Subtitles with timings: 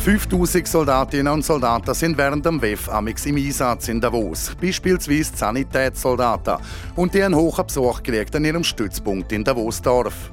[0.00, 6.56] 5000 Soldatinnen und Soldaten sind während dem WEF amix im Einsatz in Davos, beispielsweise Sanitätssoldaten,
[6.96, 10.30] und die einen hohen Besuch gekriegt an ihrem Stützpunkt in Davos-Dorf.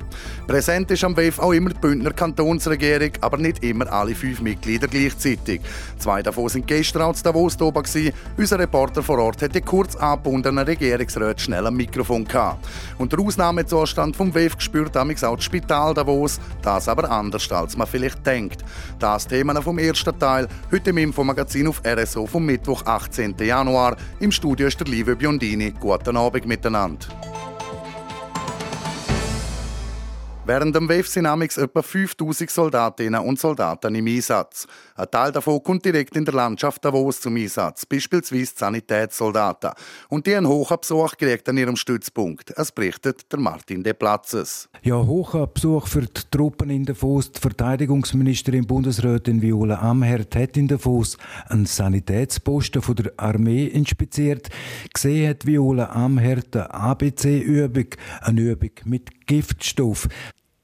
[0.47, 4.87] Präsent ist am WEF auch immer die Bündner Kantonsregierung, aber nicht immer alle fünf Mitglieder
[4.87, 5.59] gleichzeitig.
[5.97, 7.83] Zwei davon sind gestern auch Davos oben.
[8.37, 12.65] Unser Reporter vor Ort hat die kurz angebundenen Regierungsräte schnell am Mikrofon gehabt.
[12.97, 17.75] Und der Ausnahmezustand vom WEF gespürt amix auch das Spital Davos, das aber anders als
[17.75, 18.63] man vielleicht denkt.
[18.99, 23.35] Das Thema vom ersten Teil, heute im Infomagazin auf RSO vom Mittwoch, 18.
[23.39, 23.97] Januar.
[24.19, 25.73] Im Studio ist der Liebe Biondini.
[25.79, 27.07] Guten Abend miteinander.
[30.47, 34.65] Während dem WEF sind etwa 5000 Soldatinnen und Soldaten im Einsatz.
[34.95, 39.71] Ein Teil davon kommt direkt in der Landschaft Davos zum Einsatz, beispielsweise Sanitätssoldaten.
[40.07, 42.51] Und die einen hohen Besuch gekriegt an ihrem Stützpunkt.
[42.51, 44.69] Es berichtet der Martin De Platzes.
[44.83, 47.29] Ja, hoher Besuch für die Truppen in Davos.
[47.29, 51.17] Die Verteidigungsministerin Bundesrätin Viola Amherd hat in Davos
[51.49, 54.47] einen Sanitätsposten von der Armee inspiziert.
[54.93, 57.87] Gesehen hat Viola Amherd eine ABC-Übung,
[58.21, 60.07] eine Übung mit Giftstoff.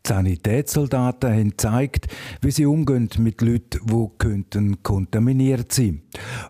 [0.05, 2.07] Sanitätssoldaten haben gezeigt,
[2.41, 6.01] wie sie umgehen mit Leuten, die könnten kontaminiert sein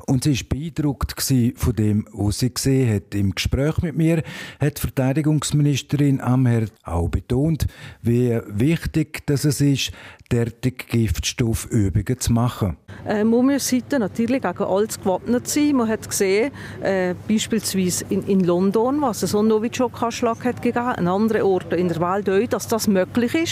[0.08, 1.22] Und sie war beeindruckt
[1.56, 3.14] von dem, was sie gesehen hat.
[3.14, 4.24] Im Gespräch mit mir
[4.60, 7.68] hat Verteidigungsministerin Amher auch betont,
[8.02, 9.92] wie wichtig dass es ist,
[10.32, 12.78] derartige Giftstoffübungen zu machen.
[13.06, 15.76] Äh, man muss natürlich gegen alles gewappnet sein.
[15.76, 21.08] Man hat gesehen, äh, beispielsweise in, in London, was es einen Novichok-Anschlag hat gegeben, an
[21.08, 23.43] anderen Orten in der Welt auch, dass das möglich ist.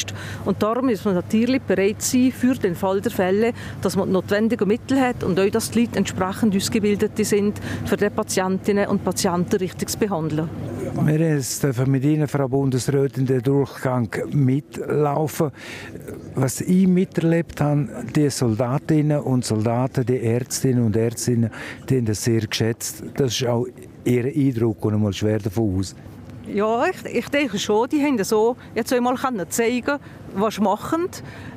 [0.45, 4.13] Und darum muss man natürlich bereit sein für den Fall der Fälle, dass man die
[4.13, 9.03] notwendigen Mittel hat und auch, dass die Leute entsprechend ausgebildet sind, für die Patientinnen und
[9.03, 10.49] Patienten richtig zu behandeln.
[11.05, 15.51] Wir dürfen mit Ihnen, Frau Bundesrätin, den Durchgang mitlaufen.
[16.35, 21.49] Was ich miterlebt habe, die Soldatinnen und Soldaten, die Ärztinnen und Ärztinnen,
[21.89, 23.03] die haben das sehr geschätzt.
[23.15, 23.67] Das ist auch
[24.03, 25.95] Ihr Eindruck und einmal schwer davon aus.
[26.53, 29.17] Ja, ich, ich denke schon, die haben so jetzt einmal
[29.49, 29.99] zeigen
[30.33, 31.09] was sie machen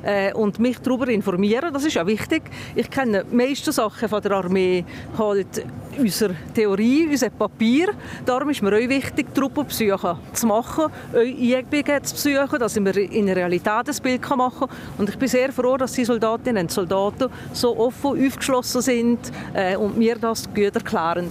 [0.03, 1.73] äh, und mich darüber informieren.
[1.73, 2.43] Das ist ja wichtig.
[2.75, 4.83] Ich kenne die meisten Sachen von der Armee,
[5.17, 5.65] halt
[5.97, 7.89] unsere Theorie, unser Papier.
[8.25, 13.35] Darum ist mir auch wichtig, Truppenbesuche zu machen, Einübungen zu besuchen, dass wir in der
[13.35, 14.77] Realität ein Bild machen kann.
[14.97, 19.75] Und ich bin sehr froh, dass die Soldatinnen und Soldaten so offen aufgeschlossen sind äh,
[19.77, 21.29] und mir das gut erklären.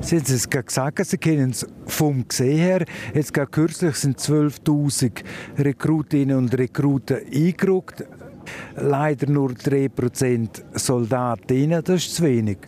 [0.00, 2.84] Sie haben es gerade gesagt, Sie kennen es vom Gesehen her.
[3.14, 5.22] Jetzt gerade kürzlich sind 12'000
[5.58, 8.04] Rekrutinnen und Rekruten eingerückt.
[8.76, 12.58] Leider nur 3% Soldatinnen, das ist zu wenig.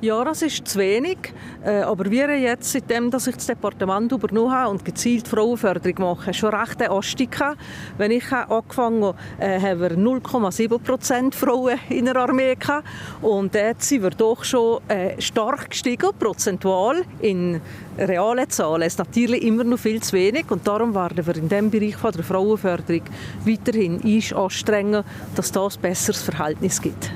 [0.00, 1.18] Ja, das ist zu wenig.
[1.64, 6.32] Äh, aber wir jetzt, seitdem dass ich das Departement übernommen habe und gezielt Frauenförderung mache,
[6.32, 7.58] schon recht gehabt.
[7.96, 12.86] Wenn ich angefangen habe, äh, haben wir 0,7 Prozent Frauen in der Armee gehabt.
[13.22, 17.60] Und jetzt sind wir doch schon äh, stark gestiegen, prozentual in
[17.98, 18.82] realen Zahlen.
[18.82, 21.96] Es ist natürlich immer noch viel zu wenig und darum werden wir in diesem Bereich
[21.96, 23.02] von der Frauenförderung
[23.44, 24.00] weiterhin
[24.32, 25.02] anstrengen,
[25.34, 27.10] dass das ein besseres Verhältnis gibt.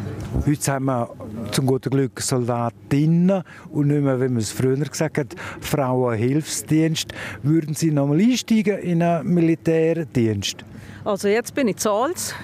[0.44, 1.08] Heute haben wir
[1.52, 7.12] zum guten Glück Soldatinnen und nicht mehr, wie man es früher gesagt hat, Frauenhilfsdienst.
[7.44, 10.64] Würden Sie nochmal einsteigen in einen Militärdienst?
[11.04, 12.34] Also jetzt bin ich Zahls.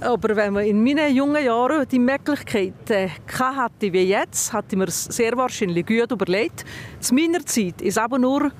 [0.00, 4.88] Aber wenn man in meinen jungen Jahren die Möglichkeit äh, hatte wie jetzt, hatte man
[4.88, 6.66] es sehr wahrscheinlich gut überlegt.
[7.00, 8.52] Zu meiner Zeit war es aber nur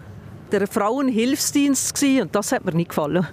[0.50, 3.26] der Frauenhilfsdienst und das hat mir nicht gefallen.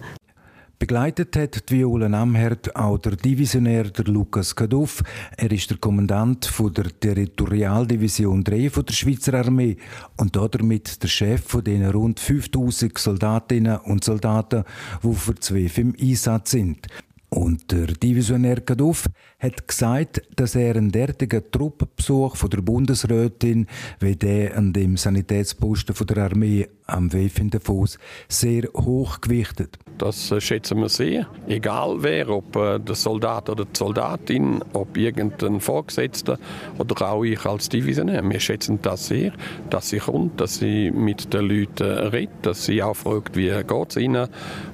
[0.79, 5.03] Begleitet hat die Viola Amherd auch der Divisionär der Lukas Kaduff.
[5.35, 9.75] Er ist der Kommandant der Territorialdivision 3 von der Schweizer Armee
[10.15, 14.63] und damit der Chef von den rund 5000 Soldatinnen und Soldaten,
[15.03, 16.87] die für zwei im Einsatz sind.
[17.27, 19.09] Und der Divisionär Kaduff
[19.39, 23.67] hat gesagt, dass er einen derartigen Truppenbesuch von der Bundesrätin
[23.99, 27.97] wie der an dem Sanitätsposten von der Armee am WF in Davos
[28.27, 29.77] sehr hoch gewichtet.
[29.97, 31.27] Das äh, schätzen wir sehr.
[31.47, 36.37] Egal wer, ob äh, der Soldat oder die Soldatin, ob irgendein Vorgesetzter
[36.77, 38.27] oder auch ich als Divisionär.
[38.27, 39.33] Wir schätzen das sehr,
[39.69, 43.89] dass sie kommt, dass sie mit den Leuten redet, dass sie auch fragt, wie geht
[43.89, 44.27] es ihnen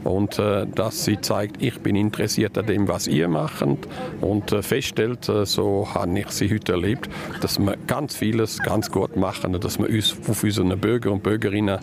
[0.04, 3.66] und äh, dass sie zeigt, ich bin interessiert an dem, was ihr macht
[4.22, 7.10] und feststellt, so habe ich sie heute erlebt,
[7.42, 11.24] dass wir ganz vieles ganz gut machen und dass wir uns auf unsere Bürger und
[11.24, 11.80] Bürgerinnen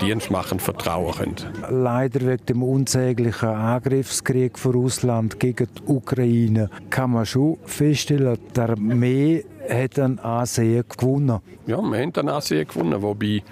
[0.00, 1.36] die Dienst machen, vertrauen können.
[1.70, 8.60] Leider wegen dem unsäglichen Angriffskrieg von Russland gegen die Ukraine kann man schon feststellen, die
[8.60, 11.40] Armee hat an Ansehen gewonnen.
[11.66, 13.42] Ja, wir haben an Ansehen gewonnen, wobei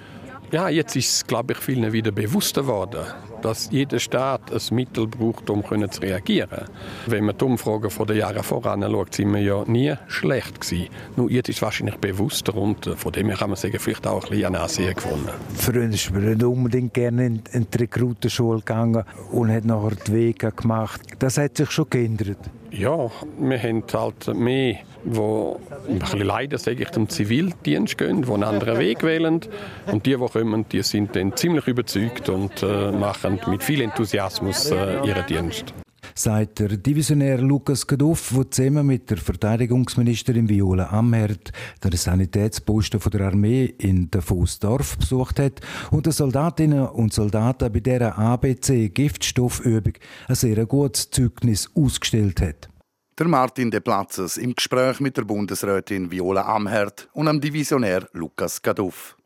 [0.52, 3.00] ja, jetzt ist es, glaube ich, vielen wieder bewusster geworden,
[3.44, 6.64] dass jeder Staat ein Mittel braucht, um zu reagieren.
[7.06, 10.88] Wenn man die Umfragen von den Jahren voran schaut, sind wir ja nie schlecht gewesen.
[11.16, 14.06] Nur jetzt ist es wahrscheinlich bewusster und äh, von dem her kann man sagen, vielleicht
[14.06, 15.28] auch ein bisschen an Ansehen gewonnen.
[15.54, 20.12] Früher ist man nicht unbedingt gerne in, in die Rekrutenschule gegangen und hat nachher die
[20.12, 21.02] Wege gemacht.
[21.18, 22.38] Das hat sich schon geändert.
[22.70, 28.32] Ja, wir haben halt mehr, die ein bisschen leiden, sage ich, zum Zivildienst gehen, die
[28.32, 29.40] einen anderen Weg wählen.
[29.86, 34.70] Und die, die kommen, die sind dann ziemlich überzeugt und äh, machen mit viel Enthusiasmus
[34.70, 35.74] äh, ihren Dienst
[36.14, 41.52] sagt der Divisionär Lukas Gaduff, der zusammen mit der Verteidigungsministerin Viola Amherd
[41.82, 45.60] den Sanitätsposten der Armee in Davosdorf besucht hat
[45.90, 49.94] und den Soldatinnen und Soldaten bei dieser ABC-Giftstoffübung
[50.28, 52.68] ein sehr gutes Zeugnis ausgestellt hat.
[53.16, 58.60] Der Martin de Platzes im Gespräch mit der Bundesrätin Viola Amherd und dem Divisionär Lukas
[58.60, 59.16] Gaduff.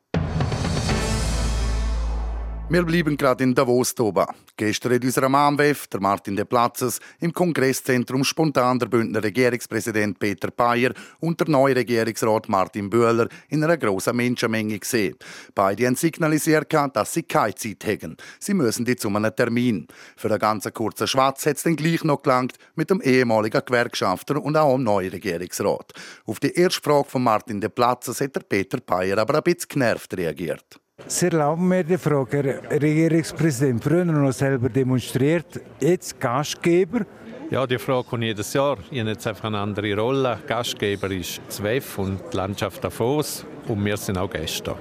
[2.71, 4.27] Wir bleiben gerade in Davos oben.
[4.55, 10.51] Gestern hat unser Amwef, der Martin de Platzes, im Kongresszentrum spontan der Bündner Regierungspräsident Peter
[10.51, 15.17] Bayer und der neue Regierungsrat Martin Böhler in einer grossen Menschenmenge gesehen.
[15.55, 18.19] Beide haben signalisiert, dass sie keine Zeit haben.
[18.39, 19.89] Sie müssen die zu einem Termin.
[20.19, 24.43] Für einen ganz kurzen Schwatz hat es dann gleich noch gelangt mit dem ehemaligen Gewerkschafter
[24.43, 25.95] und auch dem neuen Regierungsrat.
[26.27, 29.71] Auf die erste Frage von Martin de Platzes hat der Peter Bayer aber ein bisschen
[29.71, 30.79] genervt reagiert.
[31.07, 37.07] Sie erlauben mir die Frage, Herr Regierungspräsident, früher noch selber demonstriert, jetzt Gastgeber.
[37.51, 38.77] Ja, die Frage kommt jedes Jahr.
[38.91, 40.39] Ich habe jetzt einfach eine andere Rolle.
[40.47, 44.75] Gastgeber ist das WEF und die Landschaft Davos und wir sind auch Gäste.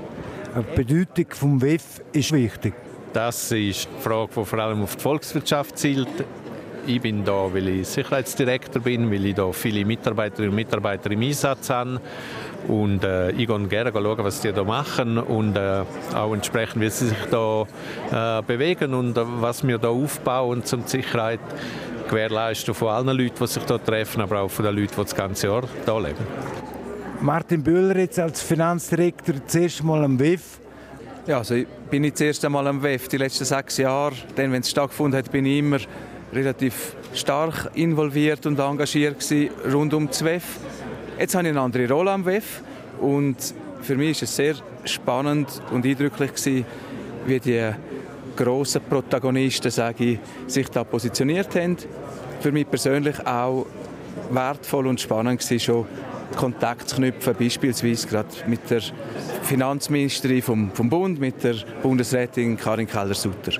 [0.55, 2.73] Die Bedeutung des WEF ist wichtig.
[3.13, 6.09] Das ist die Frage, die vor allem auf die Volkswirtschaft zielt.
[6.87, 11.21] Ich bin da, weil ich Sicherheitsdirektor bin, weil ich da viele Mitarbeiterinnen und Mitarbeiter im
[11.21, 11.99] Einsatz habe.
[12.69, 15.83] Und äh, ich gehe gerne schauen, was die da machen und äh,
[16.15, 17.67] auch entsprechend, wie sie sich da
[18.09, 21.41] äh, bewegen und äh, was wir da aufbauen, um die Sicherheit
[22.09, 25.13] gewährleisten von allen Leuten, die sich da treffen, aber auch von den Leuten, die das
[25.13, 26.25] ganze Jahr hier leben.
[27.19, 30.61] Martin Bühler jetzt als Finanzdirektor zuerst mal am WIF.
[31.27, 34.13] Ja, also ich bin nicht das erste Mal am WEF, die letzten sechs Jahre.
[34.37, 35.79] Dann, wenn es stattgefunden hat, bin ich immer
[36.33, 40.43] relativ stark involviert und engagiert gewesen, rund um das WEF.
[41.19, 42.61] Jetzt habe ich eine andere Rolle am WEF
[42.99, 43.35] und
[43.81, 46.65] für mich ist es sehr spannend und eindrücklich gewesen,
[47.25, 47.71] wie die
[48.35, 51.77] grossen Protagonisten, sage ich, sich da positioniert haben.
[52.39, 53.65] Für mich persönlich auch
[54.29, 55.85] wertvoll und spannend war schon
[56.35, 58.81] Kontakt zu knüpfen, beispielsweise gerade mit der
[59.43, 63.53] Finanzministerin vom, vom Bund, mit der Bundesrätin Karin Keller-Sutter.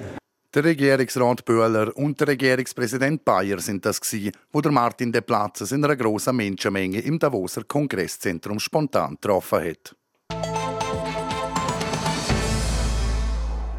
[0.58, 5.72] Der Regierungsrat Böhler und der Regierungspräsident Bayer sind das gsi, wo der Martin de Platzes
[5.72, 9.96] in einer grossen Menschenmenge im Davoser Kongresszentrum spontan getroffen hat.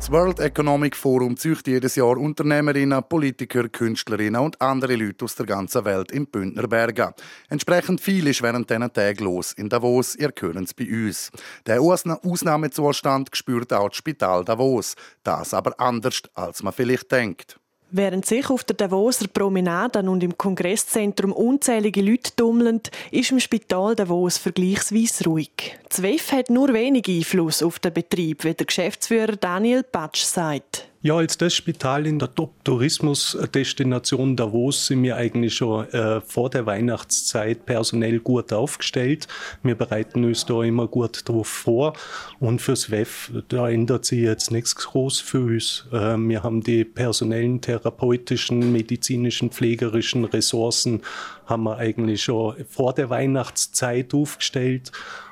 [0.09, 5.45] Das World Economic Forum zücht jedes Jahr Unternehmerinnen, Politiker, Künstlerinnen und andere Leute aus der
[5.45, 7.13] ganzen Welt im Bündner Bergen.
[7.51, 11.31] Entsprechend viel ist während diesen Tagen los in Davos, ihr hört es bei uns.
[11.67, 14.95] Der Ausnahmezustand spürt auch das Spital Davos.
[15.25, 17.61] Das aber anders, als man vielleicht denkt.
[17.91, 23.95] Während sich auf der Davoser Promenade und im Kongresszentrum unzählige Leute tummeln, ist im Spital
[23.95, 25.79] Davos vergleichsweise ruhig.
[25.89, 30.88] Das WEF hat nur wenig Einfluss auf den Betrieb, wie der Geschäftsführer Daniel Patsch sagt.
[31.01, 36.67] Ja, als das Spital in der Top-Tourismus-Destination Davos sind wir eigentlich schon äh, vor der
[36.67, 39.29] Weihnachtszeit personell gut aufgestellt.
[39.63, 41.93] Wir bereiten uns da immer gut darauf vor.
[42.41, 45.87] Und fürs WEF, da ändert sich jetzt nichts groß für uns.
[45.93, 51.03] Äh, wir haben die personellen, therapeutischen, medizinischen, pflegerischen Ressourcen
[51.47, 54.91] haben wir eigentlich schon vor der Weihnachtszeit aufgestellt.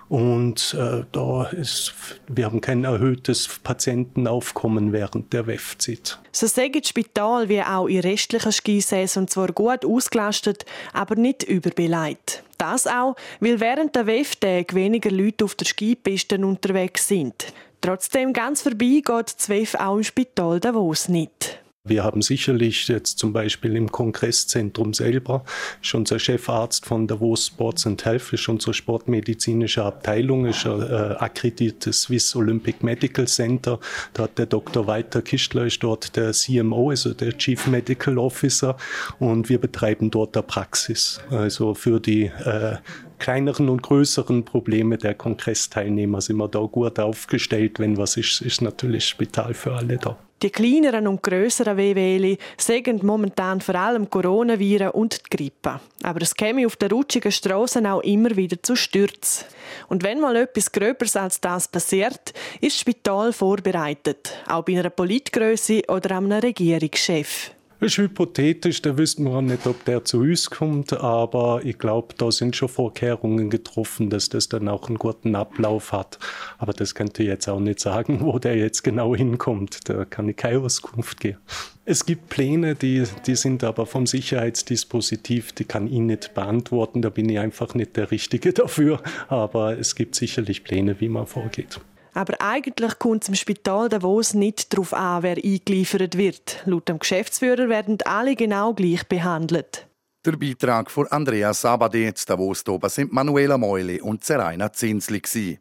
[0.08, 1.94] Und äh, da ist,
[2.28, 6.18] wir haben kein erhöhtes Patientenaufkommen während der WEF-Zeit.
[6.30, 12.44] So sagen das Spital wie auch in restlichen Skisaison zwar gut ausgelastet, aber nicht überbeleidigt.
[12.58, 17.52] Das auch, weil während der WEF-Tage weniger Leute auf der Skipiste unterwegs sind.
[17.80, 21.60] Trotzdem ganz vorbei geht das WEF auch im Spital Davos nicht.
[21.86, 25.44] Wir haben sicherlich jetzt zum Beispiel im Kongresszentrum selber,
[25.82, 31.14] ist unser Chefarzt von Davos Sports and Health, ist unsere sportmedizinische Abteilung, ist ein äh,
[31.18, 33.78] akkreditiertes Swiss Olympic Medical Center.
[34.14, 34.86] Da hat der Dr.
[34.86, 38.76] Walter Kistler ist dort der CMO, also der Chief Medical Officer
[39.18, 41.20] und wir betreiben dort eine Praxis.
[41.30, 42.76] Also für die äh,
[43.18, 47.78] kleineren und größeren Probleme der Kongressteilnehmer sind wir da gut aufgestellt.
[47.78, 50.18] Wenn was ist, ist natürlich Spital für alle da.
[50.42, 55.80] Die kleineren und grösseren WWL sagen momentan vor allem Coronaviren und die Grippe.
[56.02, 59.46] Aber es käme auf den rutschigen Strassen auch immer wieder zu Stürzen.
[59.88, 64.34] Und wenn mal etwas Gröberes als das passiert, ist das Spital vorbereitet.
[64.46, 67.55] Auch bei einer Politgröße oder einem Regierungschef.
[67.78, 72.14] Das ist hypothetisch, da wüssten wir nicht, ob der zu uns kommt, aber ich glaube,
[72.16, 76.18] da sind schon Vorkehrungen getroffen, dass das dann auch einen guten Ablauf hat.
[76.56, 79.90] Aber das könnte ich jetzt auch nicht sagen, wo der jetzt genau hinkommt.
[79.90, 81.38] Da kann ich keine Auskunft geben.
[81.84, 87.10] Es gibt Pläne, die, die sind aber vom Sicherheitsdispositiv, die kann ich nicht beantworten, da
[87.10, 89.02] bin ich einfach nicht der Richtige dafür.
[89.28, 91.78] Aber es gibt sicherlich Pläne, wie man vorgeht.
[92.16, 96.62] Aber eigentlich kommt es im Spital Davos nicht darauf an, wer eingeliefert wird.
[96.64, 99.86] Laut dem Geschäftsführer werden alle genau gleich behandelt.
[100.24, 105.60] Der Beitrag von Andrea Sabade Davos oben sind Manuela Meuli und Seraina Zinsli.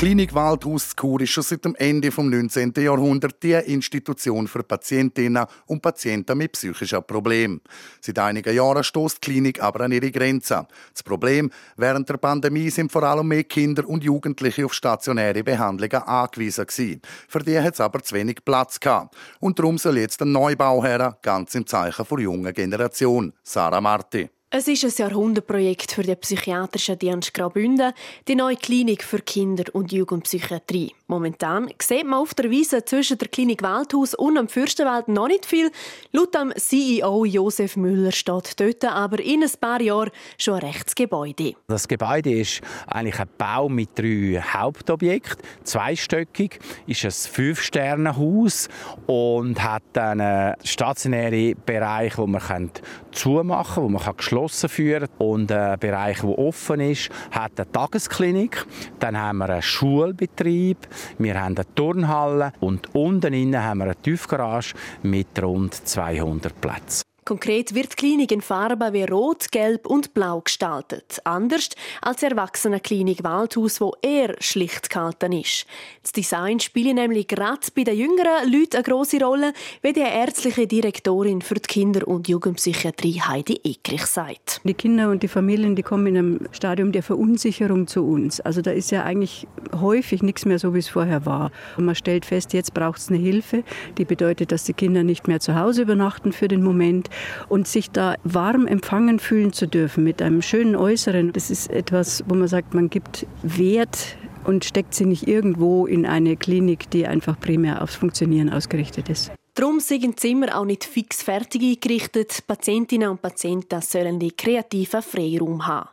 [0.00, 2.72] Klinik Waldhaus Chur ist schon seit dem Ende des 19.
[2.74, 7.60] Jahrhunderts die Institution für Patientinnen und Patienten mit psychischen Problemen.
[8.00, 10.66] Seit einigen Jahren stößt die Klinik aber an ihre Grenzen.
[10.94, 16.02] Das Problem, während der Pandemie sind vor allem mehr Kinder und Jugendliche auf stationäre Behandlungen
[16.02, 17.02] angewiesen gewesen.
[17.28, 19.14] Für die hat es aber zu wenig Platz gehabt.
[19.38, 23.34] Und darum soll jetzt ein Neubau her, ganz im Zeichen der jungen Generation.
[23.42, 24.30] Sarah Marti.
[24.52, 27.92] Es ist ein Jahrhundertprojekt für den psychiatrischen Dienst Graubünden,
[28.26, 30.92] die neue Klinik für Kinder- und Jugendpsychiatrie.
[31.06, 35.46] Momentan sieht man auf der Wiese zwischen der Klinik Waldhaus und dem Fürstenwald noch nicht
[35.46, 35.70] viel.
[36.10, 41.54] Laut dem CEO Josef Müller steht dort aber in ein paar Jahren schon ein Rechtsgebäude.
[41.68, 45.46] Das Gebäude ist eigentlich ein Bau mit drei Hauptobjekten.
[45.62, 48.68] Zweistöckig ist ein Fünf-Sterne-Haus
[49.06, 52.72] und hat einen stationären Bereich, wo man
[53.12, 55.26] zumachen kann, wo man geschlossen führen kann.
[55.26, 58.66] Und ein Bereich, der offen ist, hat eine Tagesklinik.
[58.98, 60.78] Dann haben wir einen Schulbetrieb,
[61.18, 67.09] wir haben eine Turnhalle und unten innen haben wir eine Tiefgarage mit rund 200 Plätzen.
[67.30, 71.20] Konkret wird die Klinik in Farben wie Rot, Gelb und Blau gestaltet.
[71.22, 71.68] Anders
[72.02, 75.64] als die Erwachsenenklinik Waldhaus, wo eher schlicht gehalten ist.
[76.02, 80.66] Das Design spielt nämlich gerade bei den jüngeren Leuten eine grosse Rolle, wie die ärztliche
[80.66, 84.60] Direktorin für die Kinder- und Jugendpsychiatrie Heidi Ekrich sagt.
[84.64, 88.40] Die Kinder und die Familien, die kommen in einem Stadium der Verunsicherung zu uns.
[88.40, 89.46] Also da ist ja eigentlich
[89.80, 91.52] häufig nichts mehr so, wie es vorher war.
[91.76, 93.62] Und man stellt fest, jetzt braucht es eine Hilfe.
[93.98, 97.08] Die bedeutet, dass die Kinder nicht mehr zu Hause übernachten für den Moment
[97.48, 102.24] und sich da warm empfangen fühlen zu dürfen mit einem schönen Äußeren, das ist etwas,
[102.26, 107.06] wo man sagt, man gibt Wert und steckt sie nicht irgendwo in eine Klinik, die
[107.06, 109.32] einfach primär aufs Funktionieren ausgerichtet ist.
[109.54, 112.46] Darum sind Zimmer auch nicht fix fertig eingerichtet.
[112.46, 115.88] Patientinnen und Patienten sollen die kreativen Freiraum haben.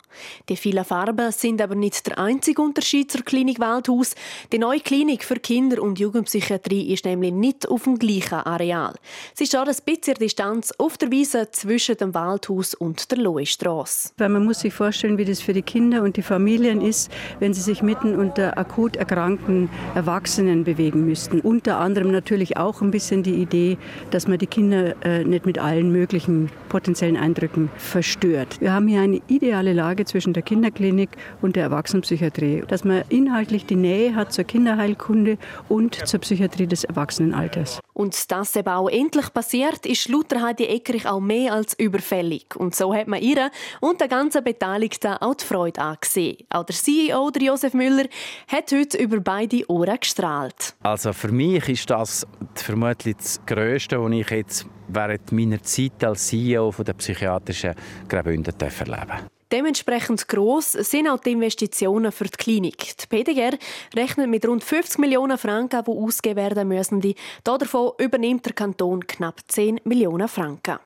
[0.49, 4.15] Die vielen Farben sind aber nicht der einzige Unterschied zur Klinik Waldhaus.
[4.51, 8.93] Die neue Klinik für Kinder- und Jugendpsychiatrie ist nämlich nicht auf dem gleichen Areal.
[9.33, 14.11] Sie steht ein bisschen Distanz auf der Wiese zwischen dem Waldhaus und der Loestrasse.
[14.17, 17.61] Man muss sich vorstellen, wie das für die Kinder und die Familien ist, wenn sie
[17.61, 21.41] sich mitten unter akut erkrankten Erwachsenen bewegen müssten.
[21.41, 23.77] Unter anderem natürlich auch ein bisschen die Idee,
[24.11, 28.59] dass man die Kinder äh, nicht mit allen möglichen potenziellen Eindrücken verstört.
[28.59, 31.09] Wir haben hier eine ideale Lage zwischen der Kinderklinik
[31.41, 35.37] und der Erwachsenenpsychiatrie, dass man inhaltlich die Nähe hat zur Kinderheilkunde
[35.69, 37.79] und zur Psychiatrie des Erwachsenenalters.
[37.93, 42.55] Und dass der Bau endlich passiert, ist laut Heidi Eckerich auch mehr als überfällig.
[42.55, 43.49] Und so hat man ihr
[43.81, 46.37] und der ganzen Beteiligten auch die Freude angesehen.
[46.49, 48.05] Auch der CEO, der Josef Müller,
[48.47, 50.75] hat heute über beide Ohren gestrahlt.
[50.83, 56.27] Also für mich ist das vermutlich das Größte, was ich jetzt während meiner Zeit als
[56.27, 57.73] CEO der psychiatrischen
[58.07, 62.97] Graubünden erleben Dementsprechend gross sind auch die Investitionen für die Klinik.
[62.97, 63.57] Die PDG
[63.95, 67.01] rechnet mit rund 50 Millionen Franken, die ausgegeben werden müssen.
[67.43, 70.79] Davon übernimmt der Kanton knapp 10 Millionen Franken.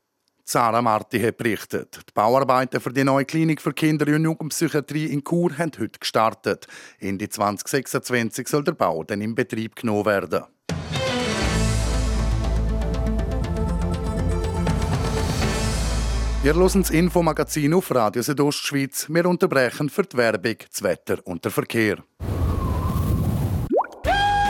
[0.44, 2.00] Sarah Marti hat berichtet.
[2.08, 6.66] Die Bauarbeiten für die neue Klinik für Kinder- und Jugendpsychiatrie in Chur haben heute gestartet.
[6.98, 10.42] Ende 2026 soll der Bau dann in Betrieb genommen werden.
[16.42, 19.06] Wir hören das Infomagazin auf Radio Südostschweiz.
[19.08, 21.98] Wir unterbrechen für die Werbung, das Wetter und den Verkehr.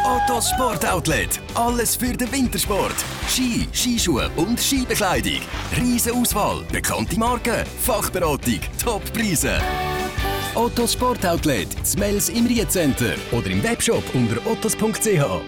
[0.02, 1.38] Autos Sport Outlet.
[1.54, 2.94] Alles für den Wintersport.
[3.28, 5.42] Ski, Skischuhe und Skibekleidung.
[5.76, 9.61] Riese Auswahl, bekannte Marken, Fachberatung, Top-Preise.
[10.54, 15.42] Ottos Sport Outlet, Smells im Riecenter oder im Webshop unter ottos.ch.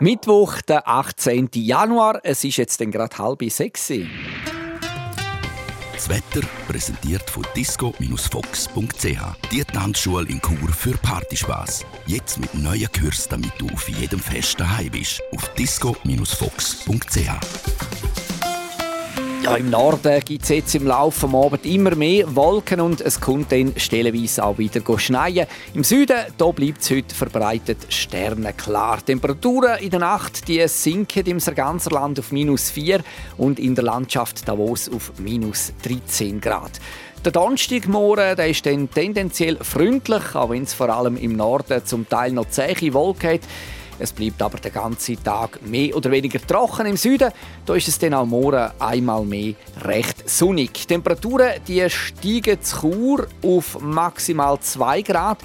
[0.00, 1.50] Mittwoch, der 18.
[1.54, 2.20] Januar.
[2.22, 3.92] Es ist jetzt gerade halb sechs.
[5.92, 9.50] Das Wetter präsentiert von disco-fox.ch.
[9.50, 11.84] Die Tanzschule in Chur für Partyspaß.
[12.06, 15.20] Jetzt mit neuen Kürzen, damit du auf jedem Fest daheim bist.
[15.34, 18.07] Auf disco-fox.ch.
[19.48, 23.18] Ja, Im Norden gibt es jetzt im Laufe des Abends immer mehr Wolken und es
[23.18, 25.46] kommt dann stellenweise auch wieder schneien.
[25.72, 29.02] Im Süden da bleibt es heute verbreitet sternenklar.
[29.02, 33.00] Temperaturen in der Nacht die sinken im ganzen Land auf minus 4
[33.38, 36.72] und in der Landschaft Davos auf minus 13 Grad.
[37.24, 42.06] Der Donnerstagmorgen der ist dann tendenziell freundlich, auch wenn es vor allem im Norden zum
[42.06, 43.40] Teil noch zähe Wolken hat.
[43.98, 47.32] Es bleibt aber den ganzen Tag mehr oder weniger trocken im Süden.
[47.66, 50.72] Da ist es dann auch morgen einmal mehr recht sonnig.
[50.72, 55.38] Die Temperaturen die steigen zu Chur auf maximal 2 Grad.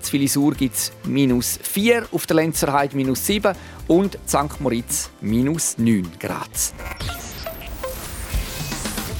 [0.00, 3.54] Zu Filisur gibt es minus 4, auf der Lenzerheide minus 7
[3.86, 4.60] und St.
[4.60, 6.48] Moritz minus 9 Grad.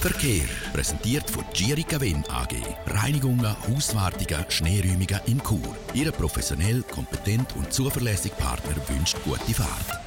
[0.00, 0.48] Verkehr
[0.80, 2.56] präsentiert von Girica Win AG.
[2.86, 5.76] Reinigungen, Hauswartungen, Schneeräumungen in Chur.
[5.92, 10.00] Ihre professionell, kompetent und zuverlässige Partner wünscht gute Fahrt.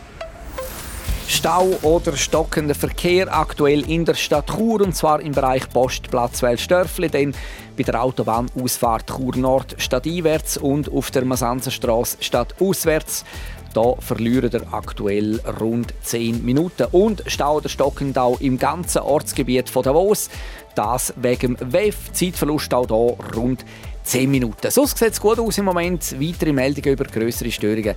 [1.28, 7.08] Stau oder stockender Verkehr aktuell in der Stadt Chur und zwar im Bereich Postplatz Welsdörfli,
[7.08, 7.36] denn
[7.78, 13.26] bei der Autobahnausfahrt Chur Nord stadteinwärts und auf der Masanzerstraße stadtauswärts.
[13.74, 16.88] Da verlieren wir aktuell rund 10 Minuten.
[16.92, 20.30] Und Stau oder stockend auch im ganzen Ortsgebiet von Davos.
[20.76, 22.12] Das wegen dem WEF.
[22.12, 23.66] Zeitverlust auch hier rund
[24.04, 24.70] 10 Minuten.
[24.70, 26.16] Sonst sieht es gut aus im Moment.
[26.20, 27.96] Weitere Meldungen über größere Störungen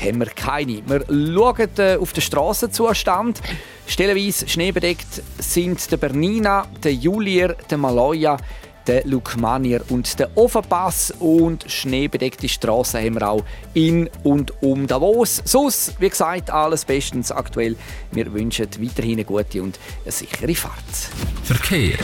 [0.00, 0.82] haben wir keine.
[0.86, 3.40] Wir schauen äh, auf den Strassenzustand.
[3.86, 8.36] Stellenweise schneebedeckt sind der Bernina, der Julier, der Maloja,
[8.88, 11.12] der Lukmanier und der Offenpass.
[11.20, 15.42] Und schneebedeckte Straßen haben wir auch in und um Davos.
[15.44, 17.76] Sonst, wie gesagt, alles bestens aktuell.
[18.10, 20.74] Wir wünschen weiterhin eine gute und eine sichere Fahrt.
[21.44, 21.98] Verkehr.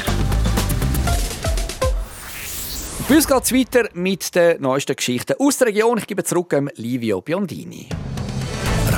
[3.09, 5.99] Bei uns geht es weiter mit den neuesten Geschichten aus der Region.
[5.99, 7.88] Ich gebe zurück an Livio Biondini.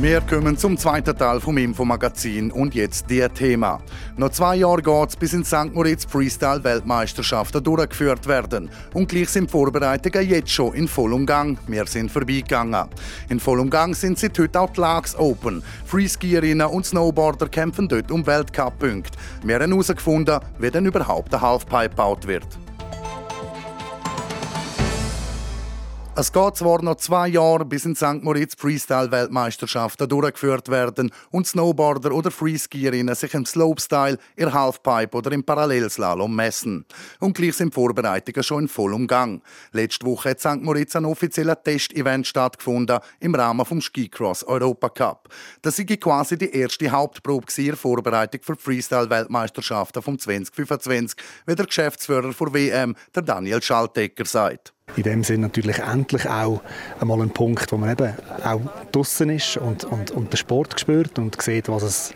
[0.00, 3.82] Wir kommen zum zweiten Teil vom Infomagazin und jetzt die Thema.
[4.16, 5.74] Noch zwei Jahre geht es, bis in St.
[5.74, 8.70] Moritz Freestyle-Weltmeisterschaften durchgeführt werden.
[8.94, 11.58] Und gleich sind die Vorbereitungen jetzt schon in vollem Gang.
[11.66, 12.86] Wir sind vorbeigegangen.
[13.28, 15.62] In vollem Gang sind seit heute auch die Lags Open.
[15.84, 19.18] Freeskierinnen und Snowboarder kämpfen dort um Weltcup-Punkte.
[19.44, 22.46] Wir haben herausgefunden, wie denn überhaupt der Halfpipe gebaut wird.
[26.16, 28.22] Es geht zwar noch zwei Jahre, bis in St.
[28.22, 35.44] Moritz Freestyle-Weltmeisterschaften durchgeführt werden und Snowboarder oder Freeskierinnen sich im Slopestyle, im Halfpipe oder im
[35.44, 36.84] Parallelslalom messen.
[37.20, 39.40] Und gleich sind Vorbereitungen schon in vollem Gang.
[39.70, 40.60] Letzte Woche hat St.
[40.62, 45.28] Moritz ein offizieller Testevent stattgefunden im Rahmen vom Skicross Europa Cup.
[45.62, 52.32] Das war quasi die erste Hauptprobe in Vorbereitung für Freestyle-Weltmeisterschaften vom 2025, wie der Geschäftsführer
[52.32, 56.62] der WM, der Daniel Schaltegger, sagt in dem Sinn natürlich endlich auch
[57.00, 58.12] einmal ein Punkt, wo man eben
[58.44, 58.60] auch
[58.92, 62.14] draußen ist und, und, und den Sport spürt und sieht, was es,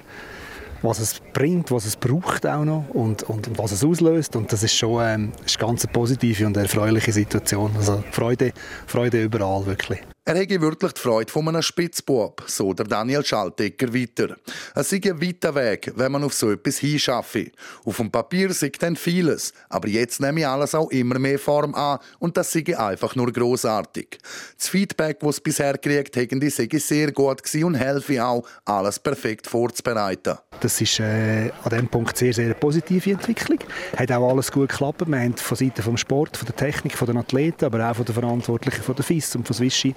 [0.82, 4.36] was es bringt, was es braucht auch noch und, und, und was es auslöst.
[4.36, 7.72] Und das ist schon ähm, ist ganz eine positive und erfreuliche Situation.
[7.76, 8.52] Also Freude,
[8.86, 10.00] Freude überall wirklich.
[10.26, 14.36] Er hätte wirklich die Freude von einem Spitzbub, so der Daniel Schaltegger weiter.
[14.74, 17.50] Es sei ein weiter Weg, wenn man auf so etwas hinschaffe.
[17.84, 21.74] Auf dem Papier sieht dann vieles, aber jetzt nehme ich alles auch immer mehr Form
[21.74, 24.18] an und das sei einfach nur großartig.
[24.56, 28.98] Das Feedback, das es bisher gekriegt haben, die sei sehr gut und helfe auch, alles
[28.98, 30.38] perfekt vorzubereiten.
[30.58, 33.58] Das ist äh, an diesem Punkt sehr, sehr positive Entwicklung.
[33.94, 35.06] Hat auch alles gut geklappt.
[35.06, 38.06] Wir haben von Seiten vom Sport, von der Technik, von den Athleten, aber auch von
[38.06, 39.94] den Verantwortlichen von der FIS und von Swissi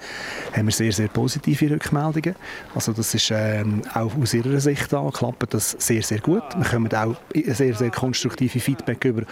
[0.53, 2.35] haben wir sehr, sehr positive Rückmeldungen.
[2.73, 6.43] Also das ist ähm, auch aus ihrer Sicht da, klappt das sehr, sehr gut.
[6.57, 9.23] Wir kommen auch sehr, sehr konstruktive Feedback über,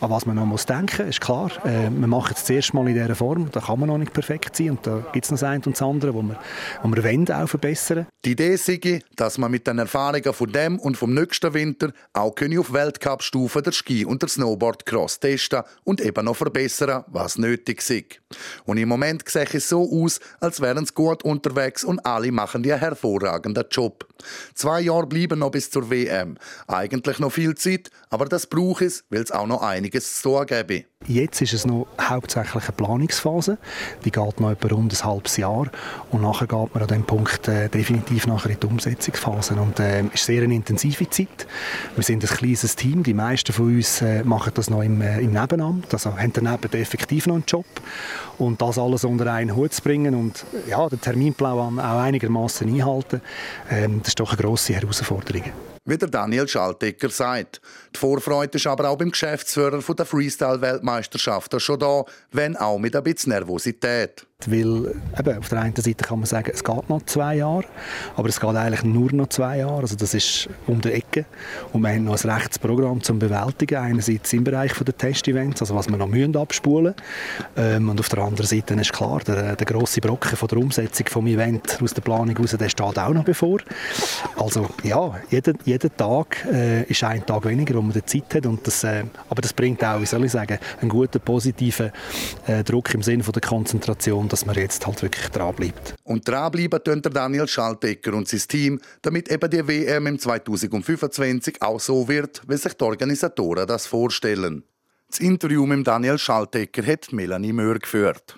[0.00, 1.16] an was man noch muss denken muss.
[1.16, 3.98] Ist klar, äh, wir machen es zuerst mal in dieser Form, da kann man noch
[3.98, 6.38] nicht perfekt sein und da gibt es noch das eine und das andere, wo wir,
[6.82, 8.06] wo wir wollen, auch verbessern.
[8.24, 8.70] Die Idee ist,
[9.16, 13.72] dass man mit den Erfahrungen von dem und vom nächsten Winter auch auf Weltcup-Stufe der
[13.72, 18.20] Ski- und der Snowboard-Cross testen und eben noch verbessern, was nötig ist.
[18.64, 22.64] Und im Moment sieht es so aus, als wären sie gut unterwegs und alle machen
[22.64, 24.06] einen hervorragenden Job.
[24.54, 26.36] Zwei Jahre bleiben noch bis zur WM.
[26.66, 30.46] Eigentlich noch viel Zeit, aber das braucht es, weil es auch noch einiges zu tun
[30.46, 30.84] gäbe.
[31.06, 33.58] Jetzt ist es noch hauptsächlich eine Planungsphase.
[34.04, 35.66] Die geht noch etwa rund ein halbes Jahr.
[36.10, 39.54] Und nachher geht man an dem Punkt äh, definitiv nachher in die Umsetzungsphase.
[39.54, 41.46] Und es äh, ist sehr eine intensive Zeit.
[41.94, 43.02] Wir sind ein kleines Team.
[43.02, 45.92] Die meisten von uns äh, machen das noch im, äh, im Nebenamt.
[45.92, 47.66] Also haben daneben effektiv noch einen Job.
[48.38, 53.20] Und das alles unter einen Hut zu bringen und ja, den Terminplan auch einigermaßen einhalten,
[53.70, 55.44] ähm, das ist doch eine grosse Herausforderung
[55.84, 57.60] wie der Daniel Schaltecker sagt.
[57.94, 63.02] Die Vorfreude ist aber auch beim Geschäftsführer der Freestyle-Weltmeisterschaft schon da, wenn auch mit ein
[63.02, 64.26] bisschen Nervosität.
[64.46, 67.64] Weil eben, auf der einen Seite kann man sagen, es geht noch zwei Jahre,
[68.16, 69.82] aber es geht eigentlich nur noch zwei Jahre.
[69.82, 71.26] Also das ist um die Ecke.
[71.72, 73.76] Und wir haben noch ein Rechtsprogramm zum Bewältigen.
[73.76, 76.94] Einerseits im Bereich der Test-Events, also was wir noch müssen abspulen
[77.56, 81.06] ähm, Und auf der anderen Seite ist klar, der, der grosse Brocken von der Umsetzung
[81.06, 83.58] des Events aus der Planung heraus, der steht auch noch bevor.
[84.36, 88.46] Also ja, jeder, jeder Tag äh, ist ein Tag weniger, wo man die Zeit hat.
[88.46, 91.90] Und das, äh, aber das bringt auch, wie soll ich sagen, einen guten, positiven
[92.46, 95.94] äh, Druck im Sinne der Konzentration dass man jetzt halt wirklich dranbleibt.
[96.04, 101.80] Und dranbleiben tun Daniel Schaltecker und sein Team, damit eben die WM im 2025 auch
[101.80, 104.64] so wird, wie sich die Organisatoren das vorstellen.
[105.08, 108.36] Das Interview mit Daniel Schaltecker hat Melanie Möhr geführt.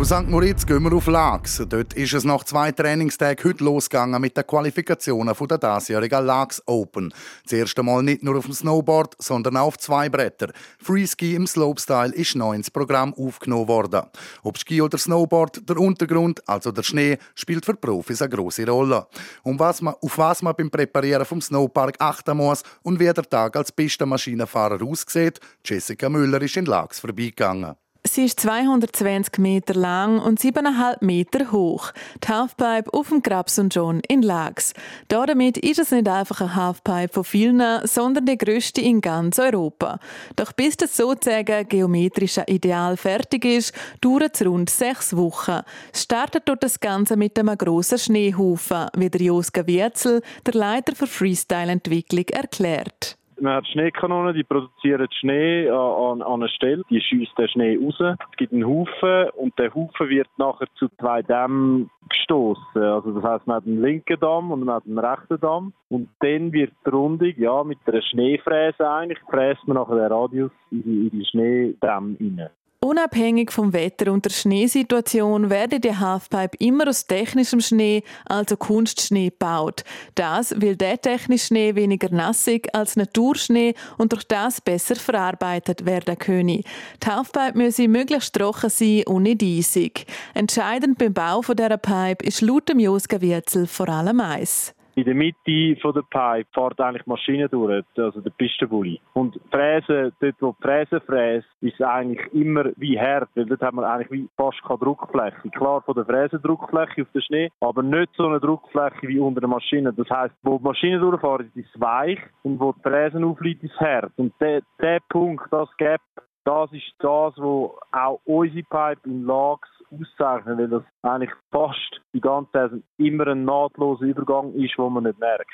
[0.00, 0.30] Von St.
[0.30, 1.62] Moritz gehen wir auf Lax.
[1.68, 7.12] Dort ist es nach zwei Trainingstagen heute losgegangen mit den Qualifikationen der diesjährigen Lax Open.
[7.42, 10.52] Das erste Mal nicht nur auf dem Snowboard, sondern auch auf zwei Bretter.
[10.82, 14.00] Freeski im Slopestyle ist neu ins Programm aufgenommen worden.
[14.42, 19.06] Ob Ski oder Snowboard, der Untergrund, also der Schnee, spielt für Profis eine große Rolle.
[19.42, 23.28] Um was man, auf was man beim Präparieren vom Snowpark achten muss und wie der
[23.28, 27.76] Tag als Pistenmaschinenfahrer aussieht, Jessica Müller ist in Lax vorbeigegangen.
[28.02, 31.92] Sie ist 220 Meter lang und 7,5 Meter hoch.
[32.24, 34.72] Die Halfpipe auf dem Grabs und John in Lags.
[35.08, 39.98] Damit ist es nicht einfach eine Halfpipe von vielen, sondern die grösste in ganz Europa.
[40.34, 45.60] Doch bis das sozusagen geometrische Ideal fertig ist, dauert es rund sechs Wochen.
[45.94, 51.06] Startet dort das Ganze mit einem grossen Schneehaufen, wie der Joska Wietzel, der Leiter für
[51.06, 53.19] Freestyle-Entwicklung, erklärt.
[53.40, 57.96] Man hat Schneekanonen, die produzieren Schnee an, an einer Stelle, die schießt den Schnee raus.
[58.00, 62.82] Es gibt einen Haufen und der Haufen wird nachher zu zwei Dämmen gestoßen.
[62.82, 66.08] Also das heißt, man hat einen linken Damm und man hat einen rechten Damm und
[66.20, 70.82] dann wird die Rundung, ja, mit einer Schneefräse eigentlich, fräst man nachher den Radius in
[70.82, 72.50] die, in die Schneedämme rein.
[72.82, 79.28] Unabhängig vom Wetter und der Schneesituation werde die Halfpipe immer aus technischem Schnee, also Kunstschnee,
[79.28, 79.84] gebaut.
[80.14, 86.16] Das, weil der technische Schnee weniger nassig als Naturschnee und durch das besser verarbeitet werden
[86.18, 86.62] könne.
[87.04, 90.06] Die Halfpipe müsse möglichst trocken sein und nicht eisig.
[90.32, 93.18] Entscheidend beim Bau dieser Pipe ist laut dem Joska
[93.66, 98.20] vor allem eins in der Mitte von der Pipe fährt eigentlich die Maschine durch, also
[98.20, 99.00] der Pistenbully.
[99.14, 103.62] Und die Fräse, dort wo die Fräse fräst, ist eigentlich immer wie hart, weil dort
[103.62, 105.50] haben wir eigentlich wie fast keine Druckfläche.
[105.50, 109.40] Klar von der Fräse Druckfläche auf den Schnee, aber nicht so eine Druckfläche wie unter
[109.40, 109.92] der Maschine.
[109.92, 113.74] Das heisst, wo die Maschine durchfährt, ist es weich und wo die Fräse aufliegt, ist
[113.74, 114.12] es hart.
[114.16, 116.00] Und der, der Punkt, das Gap,
[116.44, 122.20] das ist das, wo auch unsere Pipe in Lags auszeichnen, weil das eigentlich fast die
[122.20, 125.50] ganze Zeit immer ein nahtloser Übergang ist, wo man nicht merkt.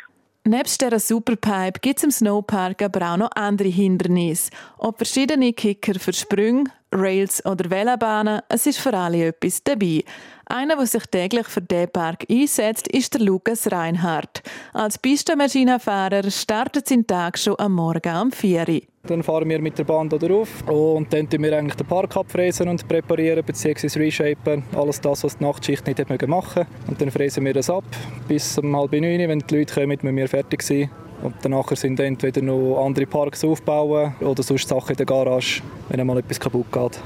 [0.46, 4.52] Nebst dieser Superpipe gibt es im Snowpark aber auch noch andere Hindernisse.
[4.78, 10.04] Ob verschiedene Kicker für Sprünge, Rails oder Velobahnen, es ist für alle etwas dabei.
[10.44, 14.44] Einer, der sich täglich für diesen Park einsetzt, ist der Lukas Reinhardt.
[14.72, 18.80] Als Pistenmaschinenfahrer startet sein Tag schon am Morgen um 4 Uhr.
[19.06, 22.16] Dann fahren wir mit der Bahn da drauf und dann tun wir eigentlich den Park
[22.16, 23.98] abfräsen und präparieren bzw.
[23.98, 24.64] reshapen.
[24.74, 26.66] Alles das, was die Nachtschicht nicht machen konnte.
[26.88, 27.84] Und dann fräsen wir das ab
[28.26, 30.90] bis um halb neun, wenn die Leute kommen, müssen wir fertig sein.
[31.22, 36.00] Und danach sind entweder noch andere Parks aufbauen oder sonst Sachen in der Garage, wenn
[36.00, 37.00] einmal etwas kaputt geht.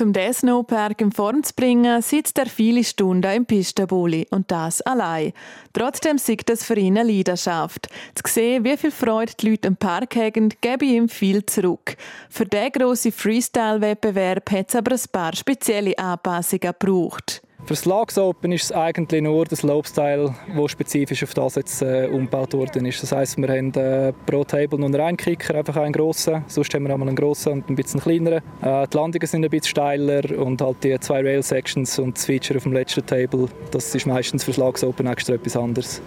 [0.00, 4.82] Um diesen Snowpark in Form zu bringen, sitzt er viele Stunden im Pistenbully und das
[4.82, 5.32] allein.
[5.72, 7.88] Trotzdem sieht das für ihn eine Leidenschaft.
[8.14, 11.96] Zu sehen, wie viel Freude die Leute im Park haben, gebe ihm viel zurück.
[12.28, 17.45] Für diesen grossen Freestyle-Wettbewerb hat es aber ein paar spezielle Anpassungen gebraucht.
[17.66, 21.82] Für das Lags Open ist es eigentlich nur das Slopestyle, das spezifisch auf das jetzt
[21.82, 23.02] äh, umgebaut worden ist.
[23.02, 26.44] Das heisst, wir haben äh, pro Table nur einen Kicker, einfach einen grossen.
[26.46, 28.40] Sonst haben wir einmal einen grossen und ein bisschen kleineren.
[28.62, 32.26] Äh, die Landungen sind ein bisschen steiler und halt die zwei Rail Sections und das
[32.26, 36.02] Feature auf dem letzten Table, das ist meistens für das Lags Open extra etwas anderes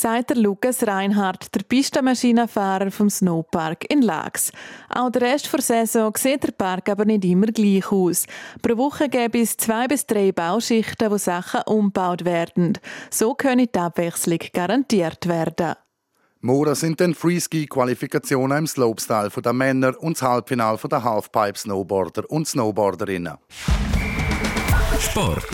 [0.00, 4.52] sagt der Lukas Reinhardt, der Pistenmaschinenfahrer vom Snowpark in Lax.
[4.88, 8.26] Auch der Rest der Saison sieht der Park aber nicht immer gleich aus.
[8.62, 12.78] Pro Woche gäbe es zwei bis drei Bauschichten, wo Sachen umgebaut werden.
[13.10, 15.74] So könne die Abwechslung garantiert werden.
[16.40, 23.38] Morgen sind dann Freeski-Qualifikationen im Slopestyle der Männer und das Halbfinale der Halfpipe-Snowboarder und Snowboarderinnen.
[25.00, 25.48] Sport.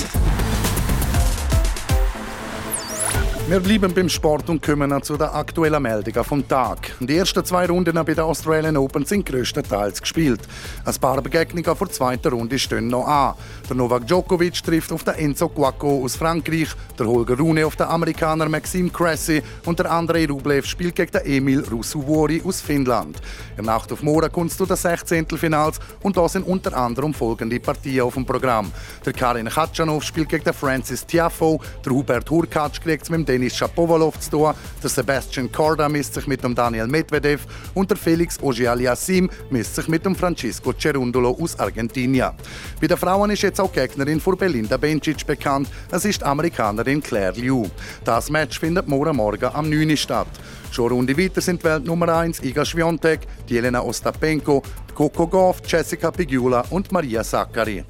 [3.51, 6.93] Wir bleiben beim Sport und kommen zu den aktuellen Meldungen vom Tag.
[7.01, 10.43] Die ersten zwei Runden bei der Australian Open sind größtenteils gespielt.
[10.85, 13.35] Ein paar Begegnungen vor der zweiten Runde stehen noch an.
[13.71, 17.87] Der Novak Djokovic trifft auf den Enzo Guacco aus Frankreich, der Holger Rune auf den
[17.87, 23.19] Amerikaner Maxime Cressy und der Andrei Rublev spielt gegen den Emil Rusuvuori aus Finnland.
[23.57, 25.25] In der Nacht auf morgen kommt es zu den 16.
[25.39, 28.73] Finals und da sind unter anderem folgende Partien auf dem Programm.
[29.07, 33.55] Der Karin Khatschanov spielt gegen den Francis Tiafo, der Hubert Hurkacz kriegt mit dem Denis
[33.55, 38.37] Shapovalov zu tun, der Sebastian Korda misst sich mit dem Daniel Medvedev und der Felix
[38.43, 42.33] Auger-Aliassime misst sich mit dem Francisco Cerundolo aus Argentinien.
[42.81, 45.69] Bei den Frauen ist jetzt auch Gegnerin von Belinda Bencic bekannt.
[45.91, 47.67] Es ist Amerikanerin Claire Liu.
[48.05, 49.91] Das Match findet morgen Morgen am 9.
[49.91, 50.29] Uhr statt.
[50.71, 54.63] Schon eine Runde weiter sind Welt Nummer 1 Iga Swiatek, Jelena Ostapenko,
[54.95, 57.85] Coco Gauff, Jessica Pigula und Maria Sakkari.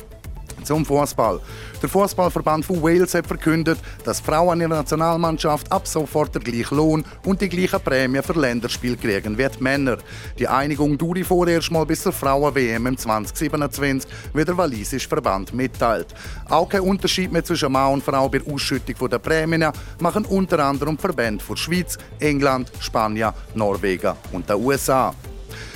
[0.64, 1.40] Zum Fußball.
[1.82, 6.76] Der Fußballverband von Wales hat verkündet, dass Frauen in der Nationalmannschaft ab sofort den gleichen
[6.76, 9.98] Lohn und die gleichen Prämie für Länderspiel kriegen wie die Männer.
[10.38, 16.08] Die Einigung dauert vorerst mal bis zur Frauen-WM im 2027, wie der walisische Verband mitteilt.
[16.48, 19.70] Auch kein Unterschied mehr zwischen Mann und Frau bei der Ausschüttung der Prämien
[20.00, 25.14] machen unter anderem Verbände von Schweiz, England, Spanien, Norwegen und den USA.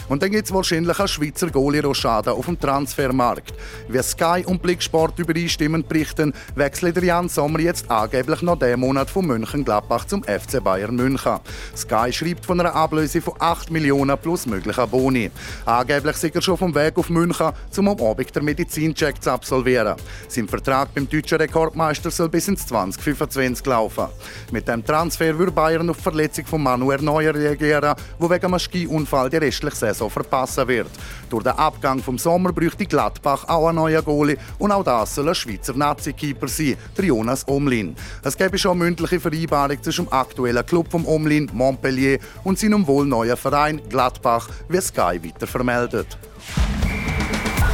[0.09, 3.55] Und dann gibt es wahrscheinlich einen Schweizer Goalie-Rochade auf dem Transfermarkt.
[3.89, 9.27] Wie Sky und Blicksport übereinstimmend berichten, wechselt Jan Sommer jetzt angeblich noch diesen Monat von
[9.27, 11.39] München-Gladbach zum FC Bayern München.
[11.77, 15.31] Sky schreibt von einer Ablöse von 8 Millionen plus möglicher Boni.
[15.65, 19.97] Angeblich ist er schon vom Weg auf München, um am Abend den Medizincheck zu absolvieren.
[20.29, 24.07] Sein Vertrag beim deutschen Rekordmeister soll bis ins 2025 laufen.
[24.53, 28.59] Mit dem Transfer würde Bayern auf die Verletzung von Manuel Neuer reagieren, wo wegen einem
[28.59, 30.91] Skiunfall die restliche Saison verpassen wird.
[31.31, 35.29] Durch den Abgang vom Sommer bräuchte Gladbach auch einen neuen Goalie und auch das soll
[35.29, 37.95] ein Schweizer Nazi-Keeper sein, der Jonas Omlin.
[38.23, 42.87] Es gäbe schon eine mündliche Vereinbarung zwischen dem aktuellen Club vom Omlin, Montpellier, und seinem
[42.87, 46.19] wohl neuen Verein Gladbach, wie Sky weiter vermeldet.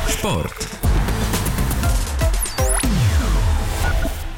[0.09, 0.80] Sport.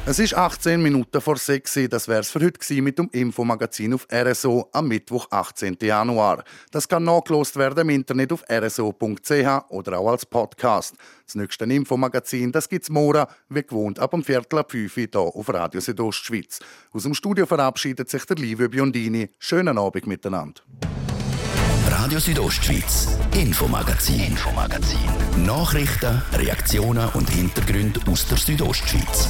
[0.05, 1.87] Es ist 18 Minuten vor 6 Uhr.
[1.87, 5.77] Das wär's für heute mit dem Infomagazin auf RSO am Mittwoch, 18.
[5.81, 6.43] Januar.
[6.71, 10.95] Das kann nachgelost werden im Internet auf rso.ch oder auch als Podcast.
[11.25, 15.19] Das nächste Infomagazin, das gibt's morgen, wie gewohnt, ab dem Viertel ab 5 Uhr hier
[15.21, 16.59] auf Radio Südostschweiz.
[16.91, 19.29] Aus dem Studio verabschiedet sich der liebe Biondini.
[19.39, 20.63] Schönen Abend miteinander.
[21.87, 24.99] Radio Südostschweiz, Infomagazin, Infomagazin.
[25.45, 29.29] Nachrichten, Reaktionen und Hintergründe aus der Südostschweiz.